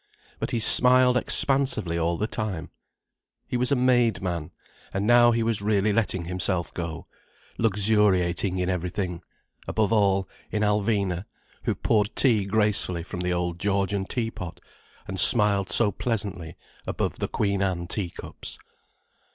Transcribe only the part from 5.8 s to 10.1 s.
letting himself go, luxuriating in everything; above